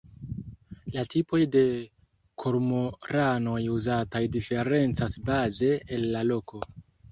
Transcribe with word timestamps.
La 0.95 1.03
tipoj 1.13 1.41
de 1.55 1.61
kormoranoj 2.45 3.59
uzataj 3.75 4.25
diferencas 4.39 5.21
baze 5.31 5.73
el 5.99 6.11
la 6.19 6.27
loko. 6.35 6.67